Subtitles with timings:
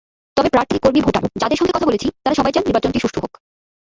[0.37, 3.33] তবে প্রার্থী-কর্মী-ভোটার যাঁদের সঙ্গে কথা বলেছি, তাঁরা সবাই চান নির্বাচনটি সুষ্ঠু হোক।